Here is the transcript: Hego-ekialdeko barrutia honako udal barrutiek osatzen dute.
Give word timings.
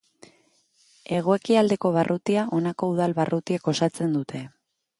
Hego-ekialdeko 1.17 1.91
barrutia 1.97 2.47
honako 2.59 2.89
udal 2.95 3.15
barrutiek 3.21 3.73
osatzen 3.77 4.17
dute. 4.21 4.43